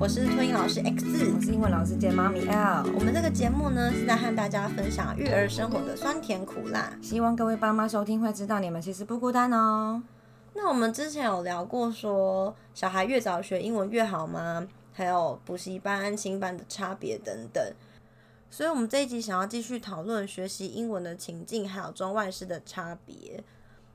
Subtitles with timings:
[0.00, 2.86] 我是托英老师 X，我是英文老师兼妈咪 L。
[2.94, 10.00] 我们这个节目呢是在和大家分享育儿生活的酸甜苦辣，希望各位爸妈收听会知道你们其实不孤单哦。
[10.54, 14.68] 那我们之前有聊过说，小孩越早学英文越好吗？
[14.92, 17.60] 还有补习班、安亲班的差别等等。
[18.50, 23.42] 所以，我们这一集想要继续讨论学习英文的情境，还有中外师的差别。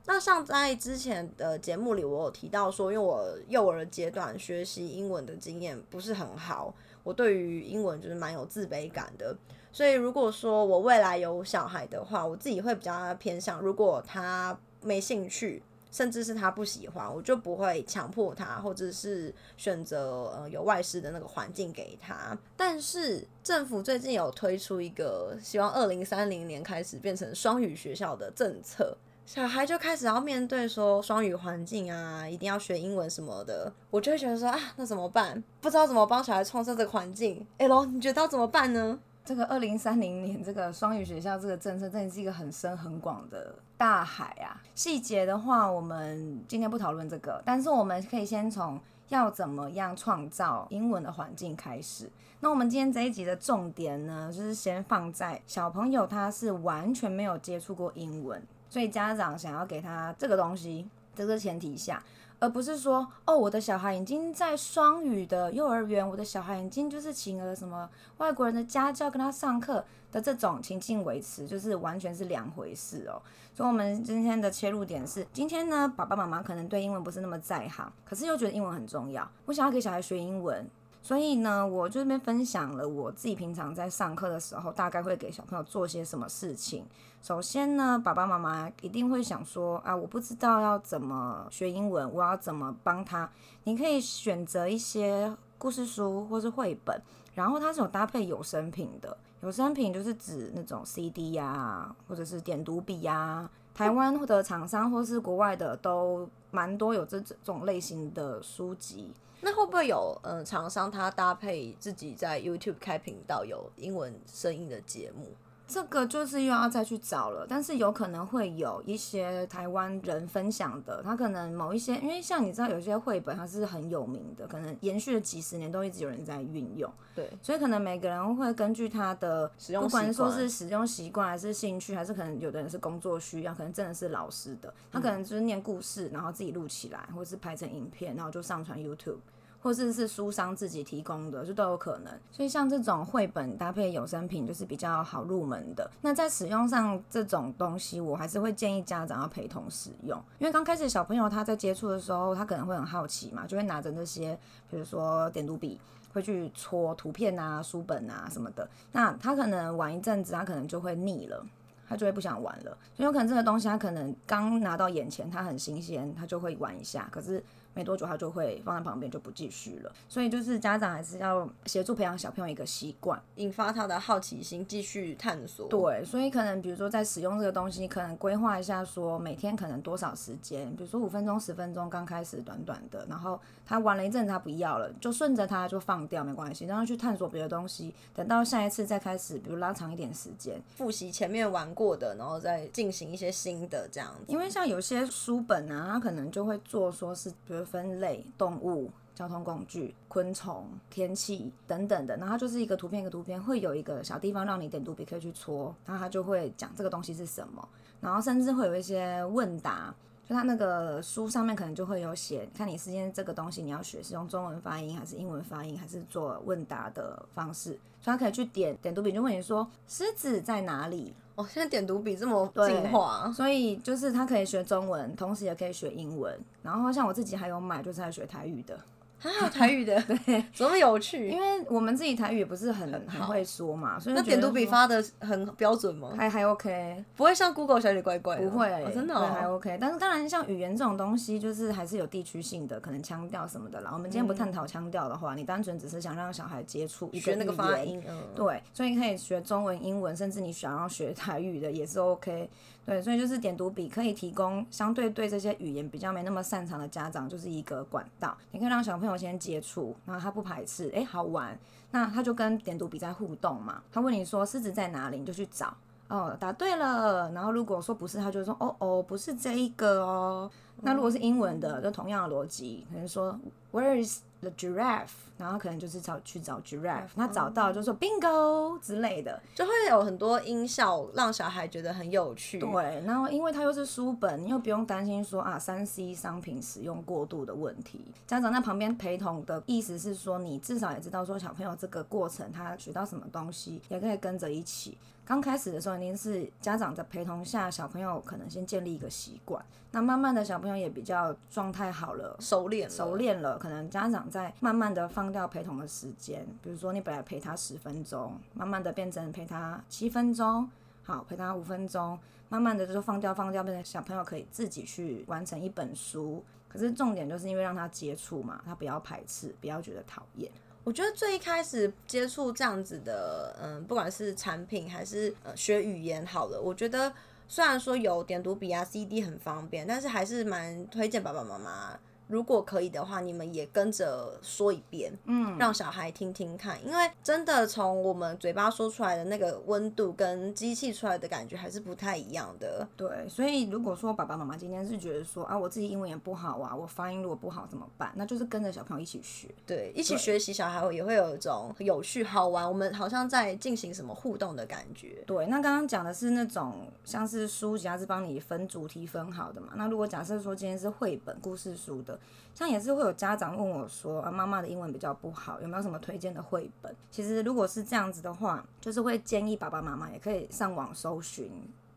[0.05, 9.35] 那像在之前的节目里，我有提到说，因为我幼儿阶段学习英文的经验不是很好，我对于英文就是蛮有自卑感的。
[9.71, 22.37] 所以如果说我未来有小孩的话，我自己会比较偏向，如果他没兴趣，甚至是他不喜欢，我就不会强迫他，或者是选择呃有外师的那个环境给他。
[22.57, 28.97] 但是政府最近有推出一个，希望二零三零年开始变成双语学校的政策。
[29.25, 35.41] 小孩就开始要面对说双语环境啊，一定要学英文什么的，我就会觉得说啊，那怎么办？
[35.61, 37.45] 不知道怎么帮小孩创造这个环境。
[37.57, 38.99] 哎喽，你觉得要怎么办呢？
[39.25, 44.61] 这个二零三零年这个双语学校这个政策，真的是一个很深很广的大海啊。
[44.75, 52.09] 细节的话，我们今天不讨论这个，但是我们可以先从要怎么样创造英文的环境开始。
[52.41, 58.43] 那我们今天这一集的重点呢，就是先放在小朋友他是完全没有接触过英文。
[58.73, 62.03] 所以家长想要给他这个东西，这个前提下，
[62.39, 73.21] 而不是说哦，我的小孩已经在双语的幼儿园，我的小孩已经就是请了什么外国人的家教跟他上课的这种情境维持，就是完全是两回事哦。
[73.53, 80.67] 所以，我们今天的切入点是，今天呢，爸爸妈妈可能对英文不是那么在行，可是又觉得英文很重要，我想要给小孩学英文。
[81.03, 86.85] 所以呢，我就这边分享了我自己平常在上课的时候，大概会给小朋友做些什么事情。
[87.21, 93.29] 首先呢，爸爸妈妈一定会想说啊，我不知道要怎么学英文，我要怎么帮他？
[93.65, 97.01] 你可以选择一些故事书或是绘本，
[97.35, 99.17] 然后它是有搭配有声品的。
[99.41, 103.49] 有声品就是指那种 CD 呀，或者是点读笔呀。
[103.73, 109.13] 台湾的厂商或是国外的都蛮多有这种类型的书籍。
[109.41, 115.27] 那会不会有嗯厂商他搭配自己在 YouTube 开频道有英文声音的节目？
[115.73, 139.17] 这个就是又要再去找了，但是有可能会有一些台湾人分享的，他可能某一些，因为像你知道有些绘本它是很有名的，可能延续了几十年都一直有人在运用，对，所以可能每个人会根据他的使用，不管说是使用习惯还是兴趣，还是可能有的人是工作需要，可能真的是老师的，他可能就是念故事，然后自己录起来，或者是拍成影片，然后就上传 YouTube。
[139.63, 142.13] 或者是书商自己提供的，就都有可能。
[142.29, 145.89] 所以像这种绘本搭配有声品，就是比较好入门的。
[146.01, 154.37] 那在使用上这种东西，我还是会建议家长要陪同使用，因为刚开始小朋友他在接触的时候，他可能会很好奇嘛，就会拿着那些，
[154.69, 155.79] 比如说点读笔，
[156.11, 158.69] 会去戳图片啊、书本啊什么的。
[158.91, 161.41] 那他可能玩一阵子，他可能就会腻了，
[161.87, 162.77] 他就会不想玩了。
[162.93, 167.07] 所以有可能这个东西他可能刚拿到眼前，他很新鲜，他就会玩一下。
[167.09, 167.41] 可是
[167.73, 169.91] 没多久，他就会放在旁边，就不继续了。
[170.07, 175.67] 所以就是家长还是要协助培养小朋友一个习惯，引发他的好奇心，继续探索。
[175.67, 187.91] 对，所以可能比如说在使用这个东西，可能规划一下，说每天可能多少时间，比如说五分钟、十分钟，刚开始短短的，然后他玩了一阵，他不要了，就顺着他就放掉，没关系，让他去探索别的东西。
[188.13, 194.25] 等到下一次再开始，比如拉长一点时间，复习前面玩过的，然后再进行一些新的这样子。
[194.27, 197.62] 因为像有些书本啊，他可能就会做说是比如。
[197.63, 207.67] 分类动物、交通工具、昆虫、天气等等的，然后它就是一个图片一个图片，会有一个小地方让你点读笔可以去戳，然后他就会讲这个东西是什么，
[208.01, 209.93] 然后甚至会有一些问答，
[210.27, 221.13] 就他那个书上面可能就会有写，看你今天这个东西你要学是用中文发音还是英文发音，还是做问答的方式，所以他可以去点点读笔，就问你说狮子在哪里。
[221.35, 226.39] 哦，现在点读笔这么进化，所以就是他可以学中文，同时也可以学英文。
[226.61, 228.77] 然后像我自己还有买，就是在学台语的。
[229.23, 231.29] 啊，台语的， 对，怎么有趣？
[231.29, 236.13] 因为我们自己台语也不是很很会说嘛，所以那点读笔发的很标准吗？
[236.17, 239.77] 还还 OK，不会像 Google 小姐乖乖，不会，真的还 OK。
[239.79, 243.91] 但是当然，像语言这种东西，就是还是有地区性的，可能腔调什么的啦。
[243.93, 248.03] 我们今天不探讨腔调的话，你单纯只是想让小孩接触学那个发音，
[248.35, 252.49] 对，所以你可以学中文、英文，甚至你想要学台语的也是 OK。
[252.85, 259.95] 对，所以就是点读笔可以提供相对对这些语言比较没那么擅长的家长，就是一个管道，你可以让小朋友先接触。
[260.05, 261.57] 然后他不排斥，哎，好玩，
[261.91, 263.81] 那他就跟点读笔在互动嘛。
[263.91, 265.73] 他问你说狮子在哪里，你就去找。
[266.09, 267.31] 哦，答对了。
[267.31, 270.51] 然后如果说不是，他就说哦哦，不是这一个哦。
[270.81, 273.39] 那如果是英文的，就同样的逻辑，可能说
[273.71, 275.07] Where is the giraffe，
[275.37, 282.59] 然后可能就是找去找 giraffe，那找到就说 bingo 之类的，就会有很多音效让小孩觉得很有趣。
[282.59, 288.01] 对，然后因为它又是书本，你又不用担心说啊三 C 商品使用过度的问题。
[288.27, 294.97] 家长在旁边陪同的意思是说，你至少也知道说小朋友这个过程他学到什么东西，也可以跟着一起。
[295.25, 299.63] 刚开始的时候，一定是家长在陪同下，小朋友可能先建立一个习惯。
[299.91, 310.69] 那慢慢的小朋友也比较状态好了，熟练熟练了，可能家长在慢慢的放掉陪同的时间，比如说你本来陪他十分钟，慢慢的变成陪他七分钟，
[311.03, 316.43] 好陪他五分钟，慢慢的就放掉放掉，变成小朋友可以自己去完成一本书。
[316.67, 320.51] 可是重点就是因为让他接触嘛，他不要排斥，不要觉得讨厌。
[320.83, 327.13] 我觉得最一开始接触这样子的，嗯，不管是产品还是呃学语言，好了，我觉得
[327.47, 331.97] 虽然说有点读笔啊、CD 很方便，但是还是蛮推荐爸爸妈妈。
[332.27, 342.87] 如果可以的话，你们也跟着说一遍，嗯，让小孩听听看，因为真的从我们嘴巴说出来的那个温度跟机器出来的感觉还是不太一样的。
[342.95, 348.11] 对，所以如果说爸爸妈妈今天是觉得说啊，我自己英文也不好啊，我发音如果不好怎么办？
[348.15, 355.23] 那就是跟着小朋友一起学，对，一起学习，小孩也会有一种有趣好玩，我们好像在进行什么互动的感觉。
[355.27, 359.73] 对，那刚刚讲的是那种像是书籍，它是帮你分主题分好的嘛？
[359.75, 362.12] 那如果假设说今天是绘本故事书的。
[362.53, 366.95] 像也是会有家长问我说啊，妈妈的英文比较不好，有没有什么推荐的绘本？
[367.09, 371.51] 其实如果是这样子的话，就是会建议爸爸妈妈也可以上网搜寻。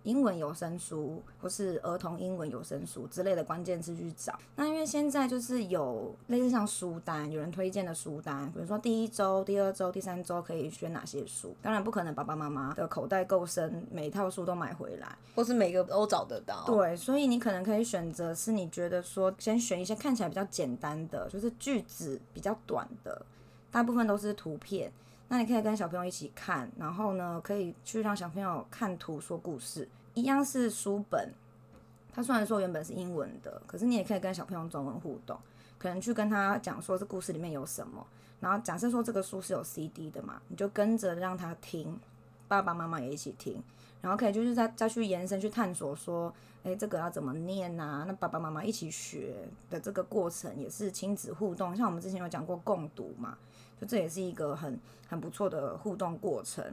[0.07, 4.39] 英文有声书或是儿童英文有声书之类的关键字去找。
[4.55, 11.55] 那因为现在就是有类似像书单，有人推荐的书单，比如说第一周、第二周、第三周可以选哪些书。
[11.61, 16.65] 当然不可能爸爸妈妈的口袋够深，每一套书都买回来，或是每个都找得到。
[16.65, 23.27] 对，所以你可能可以选择是你觉得说先选一些看起来比较简单的，就是句子比较短的，
[23.73, 24.93] 大部分都是图片。
[25.29, 31.33] 那你可以跟小朋友一起看，然后呢，可以去让小朋友看图说故事，一样是书本。
[32.13, 35.39] 它虽然说原本是英文的，可是你也可以跟小朋友中文互动，
[35.79, 38.07] 可能去跟他讲说这故事里面有什么。
[38.41, 41.99] 然后假设说这个书是有 CD 的嘛，你就跟着让他听，
[42.49, 43.63] 爸爸妈妈也一起听，
[44.01, 46.33] 然后可以就是再再去延伸去探索说，
[46.63, 48.05] 诶，这个要怎么念啊？
[48.07, 53.37] 那爸爸妈妈一起学的这个过程也是亲子互动，像我们之前有讲过共读嘛。
[53.81, 54.79] 就这也是一个很
[55.09, 56.65] 很不错的互动过程。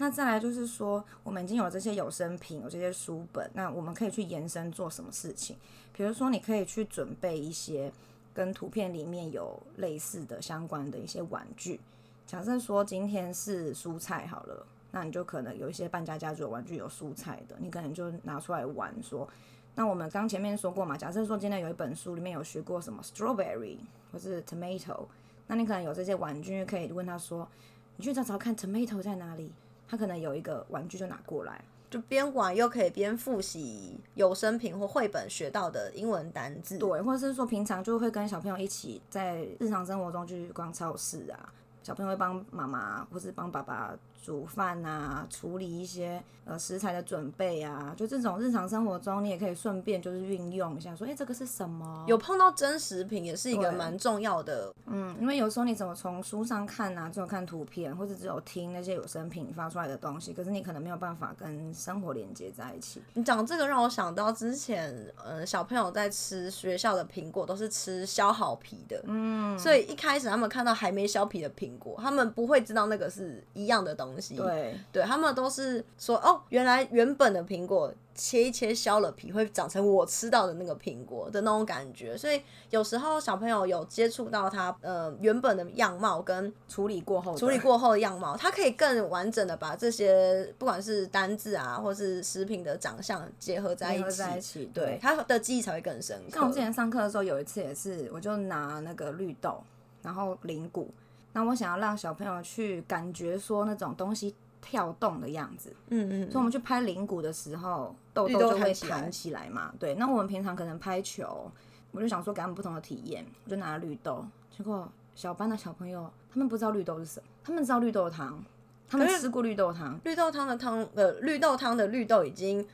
[0.00, 5.56] 那再来就是说，我们已经有这些有声品，有这些书本，那我们可以去延伸做什么事情？
[5.92, 7.92] 比如说，你可以去准备一些
[8.32, 11.80] 跟图片里面有类似的相关的一些玩具。
[12.28, 18.94] 假设说今天是蔬菜好了，那你就可能有一些扮家家酒玩具有蔬菜的，你可能就拿出来玩。
[19.02, 19.28] 说，
[19.74, 23.78] 那我们刚前面说过嘛，假设说今天有一本书里面有学过什么 strawberry
[24.12, 25.06] 或是 tomato。
[25.48, 27.48] 那你可能有这些玩具，可以问他说
[27.96, 29.50] ：“你去找找看，tomato 在哪里？”
[29.88, 36.76] 他可能有一个玩具就拿过来，就边玩又可以边复习有声品或绘本学到的英文单字。
[36.76, 41.52] 对，或者是说平常就会跟小朋友一起在日常生活中去逛超市啊。
[41.82, 52.04] 小朋友会帮妈妈或是帮爸爸煮饭啊，处理一些呃食材的准备啊，就这种日常生活中，你也可以顺便就是运用一下，说哎这个是什么？
[52.06, 54.72] 有碰到真食品也是一个蛮重要的。
[54.86, 63.02] 嗯，因为有时候你怎么从书上看啊，只有看图片，或者只有听那些有声品发出来的东西，可是你可能没有办法跟生活连接在一起。
[63.14, 74.07] 你讲这个让我想到之前，呃，小朋友在吃学校的苹果都是吃削好皮的，嗯，所以一开始他们看到还没削皮的苹果，他们不会知道那个是一样的东西。
[74.36, 82.16] 对，对他们都是说哦，原来原本的苹果切一切削了皮，会长成我吃到的那个苹果的那种感觉。
[82.16, 94.02] 所以有时候小朋友有接触到它呃原本的样貌跟处理过后处理过后的样貌，它可以更完整的把这些不管是单字啊，或是食品的长相结合在一
[94.40, 96.32] 起，对他的记忆才会更深刻。
[96.32, 99.62] 像我之前上课的时候，有一次也是，我就拿那个绿豆，
[100.02, 100.90] 然后灵骨。
[101.32, 109.72] 那我想要让小朋友去感觉说那种东西跳动的样子，嗯嗯，所以我们去拍灵骨的时候，豆豆就会弹起来嘛。
[109.78, 111.50] 对，那我们平常可能拍球，
[111.92, 114.24] 我就想说给他们不同的体验，我就拿了绿豆。
[114.50, 118.42] 结果小班的小朋友他们不知道绿豆是什么，他们知道绿豆汤，
[118.88, 122.66] 他们吃过绿豆汤，绿豆汤的汤呃绿豆汤的绿豆已经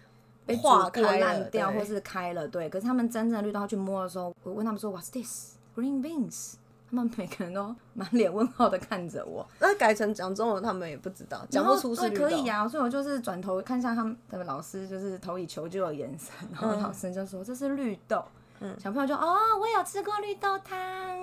[0.47, 2.69] 被化开烂掉或是开了，对。
[2.71, 5.57] 可是他们真正的绿豆去摸的时候，我问他们说：“What's this?
[5.77, 6.55] Green beans。”
[6.95, 18.25] 他们每个人都满脸问号的看着我， 那改成讲中文，他们也不知道，讲不出是可以呀，所以我就是转头看向他们的老师，就是投以求救的眼神，然后老师就说这是绿豆，
[18.79, 20.79] 小朋友就哦，我有吃过绿豆汤，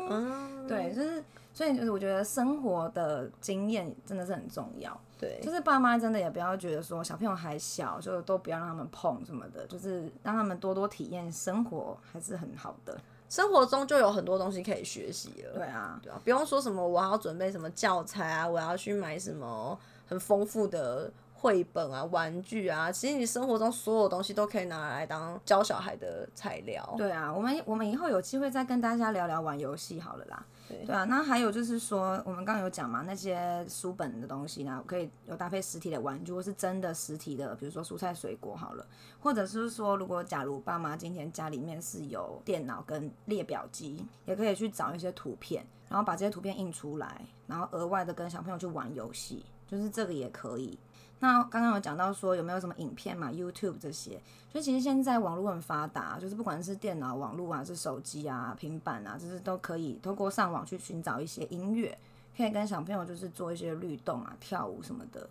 [0.09, 1.23] 嗯，对，就是
[1.53, 4.99] 所以就是我觉得生活的经验真的是很重要。
[5.19, 12.99] 对，就是爸妈真的也不要觉得说小朋友还小，就都不要让他们碰什么的，就是让他们多多体验生活，还是很好的。
[13.31, 15.53] 生活中就有很多东西可以学习了。
[15.53, 21.09] 对啊，对啊，不用说什么我要准备什么教材啊，我要去买什么很丰富的
[21.41, 22.91] 绘本啊、玩具啊。
[22.91, 26.93] 其实你生活中所有东西都可以拿来当教小孩的材料。
[26.95, 30.45] 对啊，我们我们以后有机会再跟大家聊聊玩游戏好了啦。
[30.69, 38.85] 对对啊，那还有就是说，我们刚刚有讲嘛，那些书本的东西呢，可以有搭配实体的玩具，或是真的实体的，比如说蔬菜水果好了，
[39.19, 50.77] 或者是说，如果假如爸妈今天家里面是有电脑跟列表机，也可以去找一些图片，然后把这些图片印出来，然后额外的跟小朋友去玩游戏，就是这个也可以。
[51.21, 54.19] 那刚刚有讲到说有没有什么影片嘛，YouTube 这些，
[54.51, 61.95] 所以其实现在网络很发达，就是不管是电脑网络啊，是手机啊、平板啊，就是都可以透过上网去寻找一些音乐，
[62.35, 65.29] 可以跟小朋友就是做一些律动啊、跳舞什么的。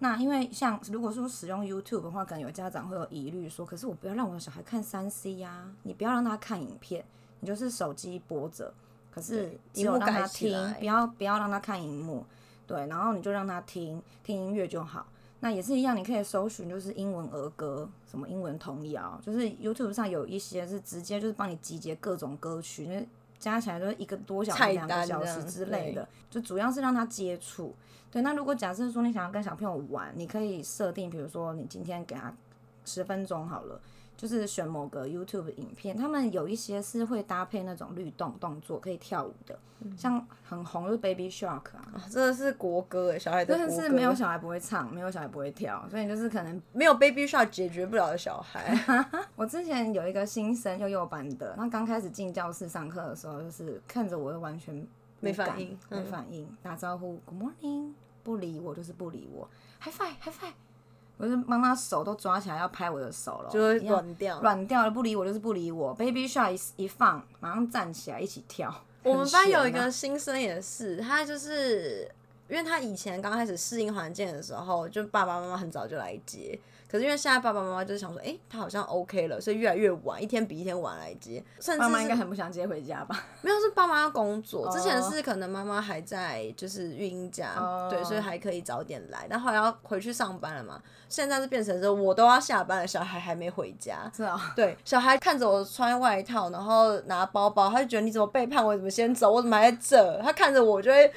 [0.00, 7.02] 那因为像如果说使用 YouTube 的话，可能有家长会有疑虑说，可是我不要让我的小孩看三 C 呀，你不要让他看影片，
[7.40, 8.74] 你就是手机播着，
[9.10, 12.26] 可是只有让他听，不要不要让他看荧幕，
[12.66, 15.06] 对，然后你就让他听听音乐就好。
[15.40, 23.02] 那也是一样，你可以搜寻就是英文儿歌，什么英文童谣，就是 YouTube 上有一些是直接就是帮你集结各种歌曲，那
[23.38, 27.74] 加起来都是一个多小时、两个小时之类的，就主要是让他接触。
[28.10, 32.30] 对，那如果假设说你想要跟小朋友玩，你可以设定，比如说你今天给他
[32.84, 33.80] 十分钟好了。
[34.20, 39.58] 就是选某个 YouTube 影片，他们有一些是会搭配那种律动动作，可以跳舞的，
[39.96, 48.78] 像很红就是 Baby Shark 啊，真的是国歌哎，小孩的真的是没有小孩不会唱，没有小孩不会跳，所以就是可能 没有 Baby Shark 解决不了的小孩。
[49.36, 54.86] 我之前有一个新生幼幼班的，那刚开始进教室上课的时候，就是看着我完全
[55.20, 59.48] 没反应，没反应，打招呼 Good morning，不理我就是不理我
[59.80, 60.52] ，High five High five。
[61.20, 65.92] 我就帮他手都抓起来要拍我的手了，就会软掉，软掉了不理我就是不理我。
[65.94, 68.74] Baby shark 一放，马上站起来一起跳。
[69.04, 72.10] 我们班有一个新生也是，他就是
[72.48, 76.58] 因为他以前刚开始适应环境的时候，就爸爸妈妈很早就来接。
[76.90, 81.40] 可是因为现在爸爸妈妈就是想说，哎，他好像 OK 了，所以越来越晚，一天比一天晚来接。
[81.78, 83.24] 爸妈应该很不想接回家吧？
[83.42, 84.68] 没有，是爸妈要工作。
[84.72, 87.52] 之前是可能妈妈还在就是育婴假，
[87.88, 89.26] 对，所以还可以早点来。
[89.30, 94.10] 但后来要回去上班了嘛，现在是变成说我都要下班了，小孩还没回家。
[94.16, 98.76] 是啊，对，小孩看着我穿外套，然后拿包包，他就觉得你怎么背叛我？
[98.76, 99.30] 怎么先走？
[99.30, 100.18] 我怎么还在这？
[100.22, 101.12] 他看着我就会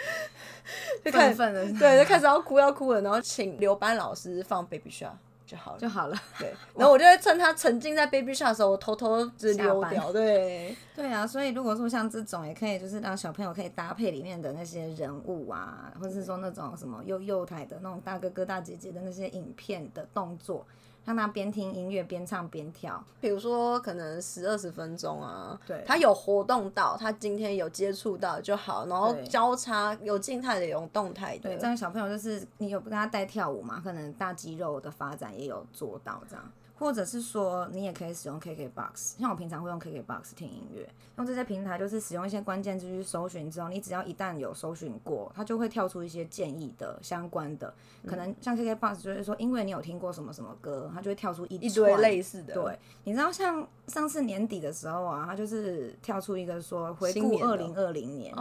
[1.03, 1.35] 就开始
[1.79, 5.13] 对，就开始要哭要哭了，然后请留班老师放 Baby Shark。
[5.45, 6.17] 就好了，就好了。
[6.39, 10.12] 对，然后我就会趁他沉浸在 baby shark 的时候，我偷偷就溜掉。
[10.12, 11.25] 对， 对啊。
[11.27, 20.65] 所以如果说像这种，也可以就是让小朋友可以搭配里面的那些人物啊，或者是说那种什么幼幼台的那种大哥哥大姐姐的那些影片的动作。
[21.05, 36.51] 让他边听音乐边唱边跳，比如说可能十二十分钟啊，对，他有活动到，他今天有接触到就好，然后交叉有静态的有动态的，对，这样小朋友就是你有跟他带跳舞嘛，可能大肌肉的发展也有做到这样。
[36.75, 47.73] 或者是说，你也可以使用 KKBOX，像我平常会用 KKBOX 听音乐，用这些平台就是使用一些关键字去搜寻之后，你只要一旦有搜寻过，它就会跳出一些建议的相关的，
[48.05, 52.53] 可能像 KKBOX 就是说，因为你有听过什么什么歌，它就会跳出一一堆类似的。
[52.53, 58.33] 对，你知道像上次年底的时候啊，它就是跳出一个说回顾二零二零年，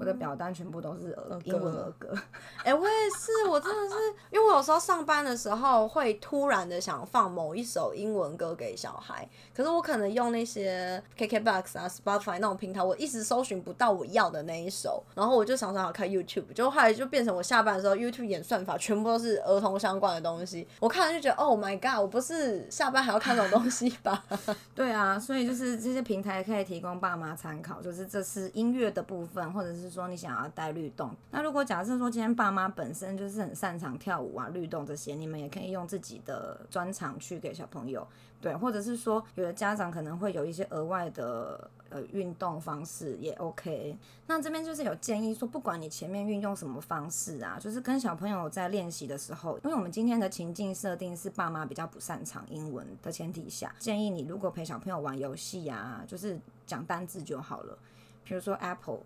[0.00, 2.12] 我的表单全部都是英文儿歌。
[2.64, 3.94] 哎，我也是，我真的是，
[4.30, 7.76] 因为我有时候上班的时候会突然的想放某一首。
[7.76, 24.24] 首英文歌给小孩，可是我可能用那些 KKBOX 啊、Spotify 那种平台，我一直搜寻不到我要的那一首，然后我就常常看 YouTube，就后来就变成我下班的时候 YouTube 演算法全部都是儿童相关的东西，我看了就觉得 Oh my God，我不是下班还要看这种东西吧？
[24.74, 31.14] 对啊，所以就是这些平台可以提供爸妈参考，就是这是音乐的部分，或者是说你想要带律动。
[31.30, 37.66] 那如果假设说今天爸妈本身就是很擅长跳舞啊、律动这些，你们也可以用自己的专长去给小。
[37.66, 38.06] 朋友，
[38.40, 43.98] 对，或者是说，有的家长可能会有一些额外的呃运动方式也 OK。
[44.28, 57.76] 那这边就是有建议说，不管你前面运用什么方式啊，就是跟小朋友在练习的时候，因为我们今天的情境设定是爸妈比较不擅长英文的前提下，建议你如果陪小朋友玩游戏啊，就是讲单字就好了，
[58.24, 59.00] 比如说 apple、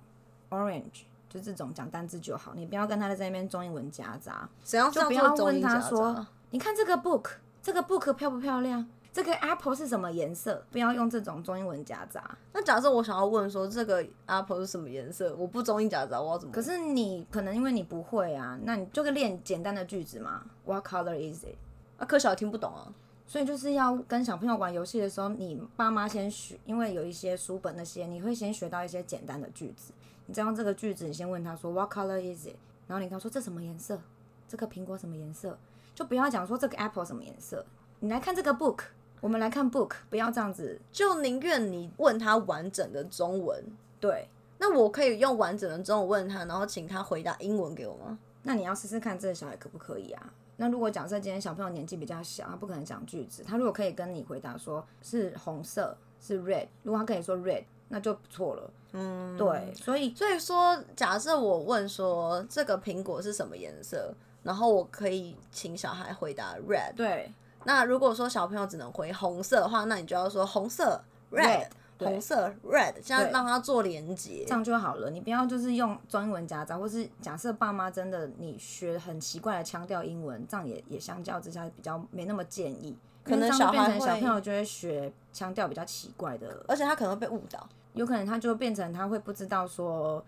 [0.51, 4.49] orange，就这种讲单字就好，你不要跟他在那边中英文夹杂，
[4.93, 7.31] 就不要问他说，你看这个 book。
[7.63, 8.87] 这个 book 漂不漂亮？
[9.13, 10.65] 这个 apple 是什么颜色？
[10.71, 12.39] 不要用这种中英文夹杂。
[12.53, 16.55] 那假设我想要问说这个 apple 是什么颜色，我不中英夹杂，我要怎么？
[16.55, 20.45] 可是你可能因为你不会啊，那你就练简单的句子嘛。
[20.65, 21.57] What color is it？
[21.99, 22.93] 啊，可小听不懂啊。
[23.27, 29.93] 所以就是要跟小朋友玩游戏的时候，你爸妈先学，因为有一些书本那些，你会先学到一些简单的句子。
[30.27, 32.57] 你再用这个句子，你先问他说 What color is it？
[32.87, 34.01] 然后你跟他说这什么颜色？
[34.49, 35.59] 这个苹果什么颜色？
[36.01, 37.63] 就不要讲说这个 apple 什么颜色。
[37.99, 38.79] 你来看这个 book，
[39.21, 40.81] 我们来看 book，不要这样子。
[40.91, 43.63] 就宁愿你问他完整的中文，
[44.01, 44.27] 对。
[44.57, 48.19] 那我可以用完整的中文问他，然后请他回答英文给我吗？
[48.45, 50.33] 那你要试试看这个小孩可不可以啊？
[50.57, 53.45] 那如果假设今天小朋友年纪比较小，他不可能讲句子。
[53.47, 58.71] 他如果可以跟你回答说是红色是 red，如果他可以说 red，那就不错了。
[58.93, 66.95] 嗯，对，所以所以说，假设我问说这个苹果是什么颜色，然后我可以请小孩回答 red。
[66.95, 67.33] 对，
[67.65, 71.67] 那如果说小朋友只能回红色的话，那你就要说红色 red。
[72.03, 75.11] 红色 red，这样让他做连接，这样就好了。
[75.11, 82.97] 你不要就是用中英文夹杂，或是假设爸妈真的你学很奇怪的腔调英文，这样也也相较之下比较没那么建议。
[83.23, 90.25] 可能小孩小朋友就会学腔调比较奇怪的，而且他可能会被误导，有可能他就变成他会不知道说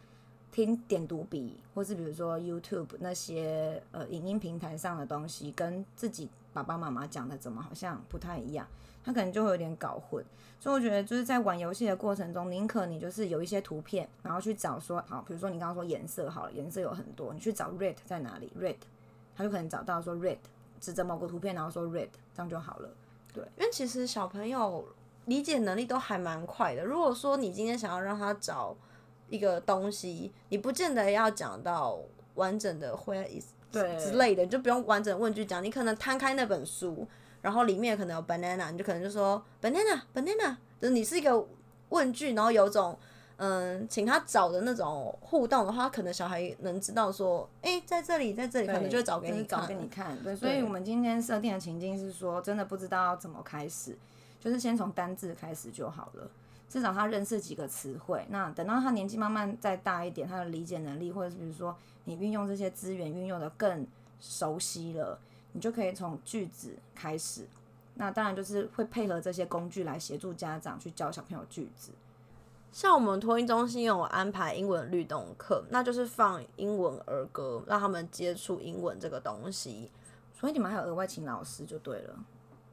[0.53, 8.65] 听点读笔，或是比如说 YouTube 那些呃影音平台上的东西，跟自己爸爸妈妈讲的怎么好像不太一样。
[9.05, 10.25] 他可能就会有点搞混，
[10.61, 18.77] 所以我觉得就是在玩游戏的过程中，宁可你就是有一些图片，然后去找说好，比如说你刚刚说颜色好了，颜色有很多，你去找 red 在哪里，red，
[19.35, 20.37] 他就可能找到说 red，
[20.81, 22.89] 指着某个图片，然后说 red，这样就好了。
[23.33, 24.87] 对，因为其实小朋友
[25.25, 26.85] 理解能力都还蛮快的。
[26.85, 28.77] 如果说你今天想要让他找
[29.33, 31.99] 一个东西，你不见得要讲到
[32.35, 37.07] 完整的 where is 对之类的，你就不用完整问句讲，你可能摊开那本书。
[37.41, 41.45] 然后里面可能有 banana，你就可能就说 banana banana，就是你是一个
[41.89, 42.97] 问句，然后有种
[43.37, 50.17] 嗯，请他找的那种互动的话，可能小孩能知道说，哎，在这里，在这里，可能就会找给你找给你看。
[50.23, 53.99] 对，所以我们今天设定的情境是说，真的不知道要怎么开始，
[54.39, 56.31] 就是先从单字开始就好了，
[56.73, 58.25] 至少他认识几个词汇。
[58.31, 63.87] 那等到他年纪慢慢再大一点，他的理解能力，或者是比如说你运用这些资源运用的更
[64.19, 65.19] 熟悉了。
[65.53, 67.47] 你就可以从句子开始，
[67.97, 71.91] 那当然就是会配合这些工具来协助家长去教小朋友句子。
[72.73, 79.91] 像我们托婴中心有安排英文律动课，那就是放英文儿歌，让他们接触英文这个东西。
[80.33, 82.15] 所以你们还有额外请老师就对了。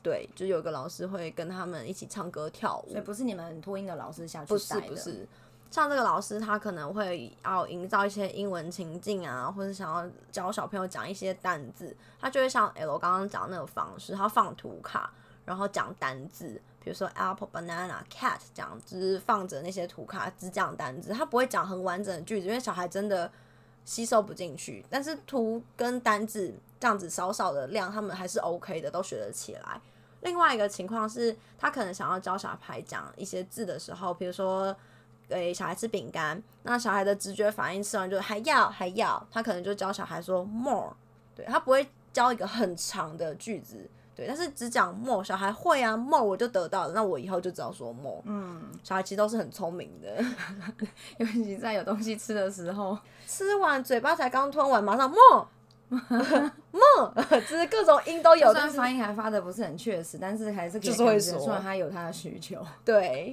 [0.02, 2.92] 对，就有个老师会跟他们一起唱歌跳舞。
[2.92, 5.28] 所以不是你们托音的老师下去不是不是。
[5.72, 15.12] 像这个老师，他可能会要营造一些英文情境啊，或者想要教小朋友讲一些单字，他就会像 L 刚刚讲那个方式，他放图卡，
[15.46, 23.32] 然后讲单字，比如说 apple、banana、cat 这样，只放着那些图卡，只讲单字，他不会讲很完整的句子，因为小孩真的
[23.90, 24.86] 吸收不进去。
[24.88, 29.82] 但是图跟单字这样子少少的量，他们还是 OK 的，都学得起来。
[30.22, 34.76] 另外一个情况是，他可能想要教小孩讲一些字的时候，比如说。
[35.30, 40.92] 给小孩吃饼干，那小孩的直觉反应吃完就还要还要，他可能就教小孩说 more，
[41.36, 43.88] 对他不会教一个很长的句子，
[44.20, 50.22] 对，但是只讲 more，小孩会啊 more 我就得到了，那我以后就知道说 more，嗯，小孩其实都是很聪明的，
[51.20, 55.48] 尤其在有东西吃的时候，吃完嘴巴才刚吞完，马上 more。
[55.90, 57.14] 梦，
[57.50, 62.64] 就是各种音都有，虽然发音还发的不是很确实，但是还是就是会说，出来他有他的需求。
[62.86, 63.32] 对，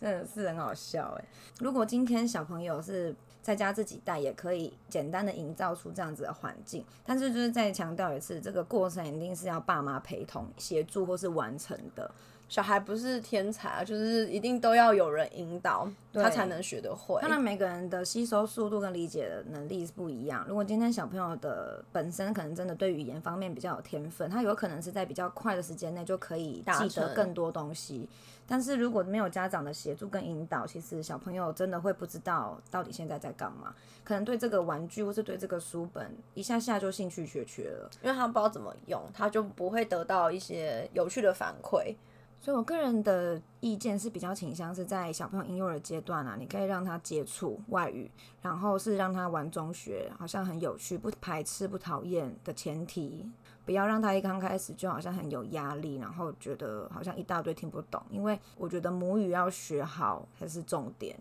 [0.00, 1.24] 真的是很好笑哎。
[1.58, 3.14] 如果今天小朋友是
[3.46, 12.10] 在家自己带，也可以简单的营造出这样子的环境，但是就是再强调一次，这个过程一定是要爸妈陪同协助或是完成的。
[12.48, 17.20] 小孩不是天才啊，就是一定都要有人引导，他才能学得会。
[17.20, 20.44] 当然，每个人的吸收速度跟理解的能力是不一样。
[20.48, 28.08] 如果今天小朋友的本身可能真的对语言方面比较有天分，他有可能是在比较快的时间内就可以记得更多东西。
[28.48, 41.96] 但是如果没有家长的协助跟引导，其实小朋友真的会不知道到底现在在干嘛，可能对这个玩具或是对这个书本一下下就兴趣缺缺了，因为他不知道怎么用，他就不会得到一些有趣的反馈。
[42.40, 48.08] 所以，我个人的意见是比较倾向是在小朋友婴幼儿阶段啊，你可以让他接触外语，
[48.40, 53.28] 然后是让他玩中学，好像很有趣，不排斥、不讨厌的前提，
[53.64, 58.00] 不要让他一刚开始就好像很有压力，然后觉得好像一大堆听不懂。
[58.10, 61.18] 因为我觉得母语要学好才是重点。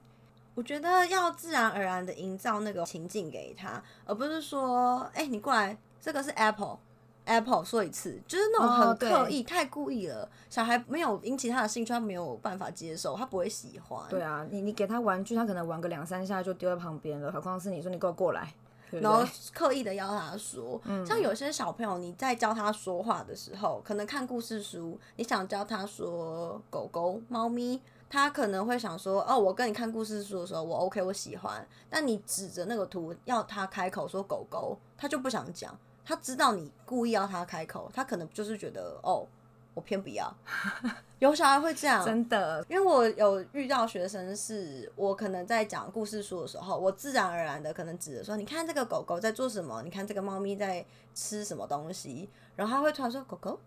[0.54, 6.78] 我觉得要自然而然的营造那个情境给他，而不是说，哎，你过来，这个是 apple。
[7.26, 10.28] Apple 说一次，就是那种很刻意、太故意了。
[10.50, 14.02] 小孩没有引起他的兴趣，他没有办法接受，他不会喜欢。
[14.10, 18.54] 对啊，你你给他玩具，他可能玩个两三下就丢在旁边了，何况是你说你给我过来，
[18.92, 19.26] 然后？
[19.54, 31.66] 刻意的要他说，像有些小朋友，你在教他说话的时候，可能看故事书，你想教他说狗狗、猫咪，他可能会想说，哦，我跟你看故事书的时候，我 OK，我喜欢。
[31.90, 35.76] 但你指着那个图要他开口说狗狗，他就不想讲。
[36.06, 39.26] 他知道你故意要他开口，他可能就是觉得，哦，
[39.74, 40.32] 我偏不要。
[41.20, 53.60] 有小孩会这样，真的，因为我有遇到学生是，我可能在讲故事书的时候，我自然而然的可能指着说，你看这个狗狗在做什么，你看这个猫咪在吃什么东西，然后他会突然说狗狗，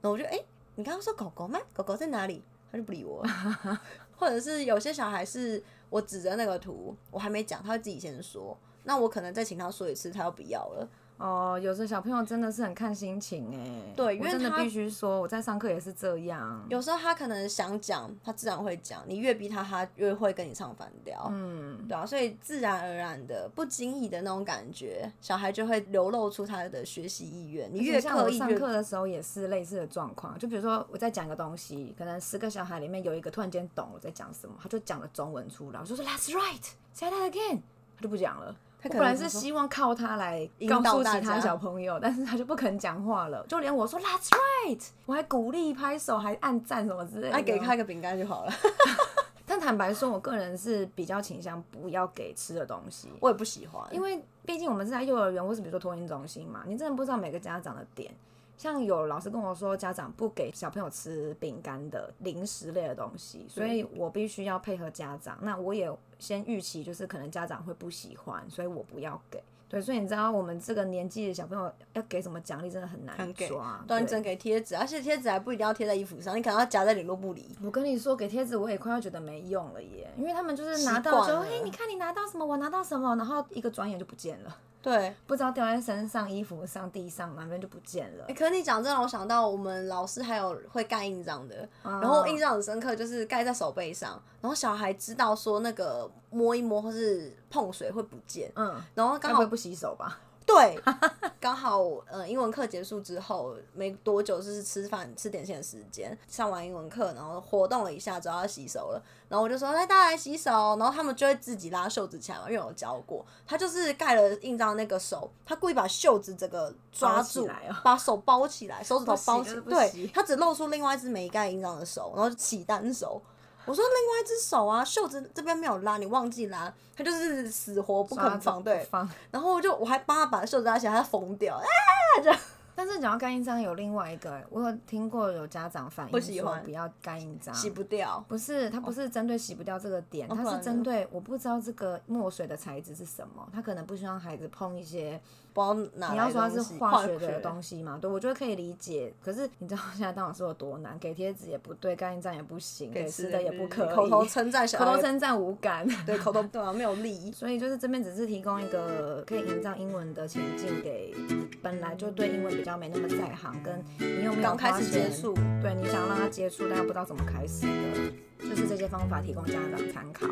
[0.00, 1.60] 然后我就哎、诶你刚刚说狗狗吗？
[1.72, 2.42] 狗狗在哪里？
[2.72, 3.24] 他就不理我，
[4.18, 10.88] 或者是有些小孩是我指着那个图，我还没讲，他会自己先说，那我可能再请他说一次，他又不要了。
[11.16, 13.92] 哦，有的小朋友真的是很看心情哎。
[13.94, 16.66] 对因为真的必须说，我在上课也是这样。
[16.68, 21.28] 有时候他可能想讲，他自然会讲，你越逼他，他越会跟你唱反调。
[21.32, 27.72] 嗯，对啊，所以自然而然的、不经意的那种感觉，小孩就会流露出他的学习意愿。
[27.72, 37.60] 你越刻意上课的时候也是类似的状况，就比如说我在讲一个东西，可能十个小孩里面有一个突然间懂我在讲什么，他就讲了中文出来，我就说 That's right, say that again，
[37.96, 38.56] 他就不讲了。
[38.84, 47.30] 我可能本来是希望靠他来引告诉其他小朋友，但是他就不肯讲话了，就连我说 That's right，我还鼓励拍手，还按赞什么之类的。
[47.30, 48.52] 那给他一个饼干就好了。
[49.46, 58.12] 但坦白说，我个人是比较倾向不要给吃的东西，我也不喜欢，因为毕竟我们是在幼儿园或是比如说托婴中心嘛，你真的不知道每个家长的点。
[58.56, 65.38] 像有老师跟我说，家长不给小朋友吃饼干的零食类的东西，所以我必须要配合家长。
[65.42, 69.42] 那我也先预期，就是可能家长会不喜欢，所以我不要给。
[69.66, 73.78] 对，所以你知道我们这个年纪的小朋友要给什么奖励，真的很难抓。
[73.80, 77.48] 对端正给贴纸，而且贴纸还不一定要贴在衣服上，你可能要夹在联络簿里。
[77.60, 88.34] 我跟你说，给贴纸我也快要觉得没用了耶，因为他们就是拿到就，习惯了嘿，你看你拿到什么，我拿到什么，然后一个转眼就不见了，对，不知道掉在身上、衣服上、地上哪边就不见了欸。
[88.34, 100.20] 可是你讲这让我想到，我们老师还有会盖印章的，然然后印象很深刻，就是盖在手背上，然后小孩知道说那个摸一摸或是碰水会不见，嗯，然后刚好不洗手吧？
[100.54, 100.80] 对，
[101.40, 123.20] 刚好呃英文课结束之后没多久，就是吃饭吃点心的时间，上完英文课，然后活动了一下之后要洗手了，然后我就说来大家来洗手，然后他们就会自己拉袖子起来嘛，因为我教过，他就是盖了印章那个手，他故意把袖子这个抓住，哦把手包起来，手指头包起不洗就是不对他只露出另外一只没盖印章的手，然后就起单手。
[123.66, 129.08] 我说另外一只手啊，袖子这边没有拉，你忘记拉，他就是死活不肯放，对，放。
[129.30, 132.34] 然后我就我还帮他把袖子拉起来，他疯掉，哎
[132.74, 138.24] 但是讲到干印章，有另外一个，我有听过有家长反映说不喜欢不要干印章，洗不掉。
[138.28, 145.20] 不是，它不是针对洗不掉这个点，它是哦不然呢针对我不知道这个墨水的材质是什么，他可能不希望孩子碰一些
[145.52, 149.14] 不知道哪你要说它是东西化学的东西嘛，对我觉得可以理解。
[149.22, 155.86] 可是你知道现在当老师有多难，给贴纸也不对，干印章也不行，给吃的也不可以，口头称赞 小孩，口头称赞无感。
[156.04, 157.30] 对口头对啊，没有利益。
[157.30, 161.14] 所以就是这边只是提供一个可以营造英文的情境给
[161.62, 170.26] 本来就对英文比较没那么在行，跟你有没有刚开始接触，对你想要让他接触，但又不知道怎么开始的，就是这些方法提供家长参考。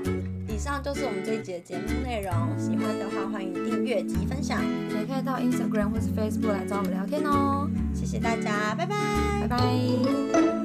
[0.49, 2.33] 以上就是我们这一节节目内容。
[2.59, 4.63] 喜欢的话，欢迎订阅及分享。
[4.91, 7.69] 也可以到 Instagram 或是 Facebook 来找我们聊天哦。
[7.95, 8.97] 谢谢大家，拜拜。
[9.41, 10.62] 拜拜。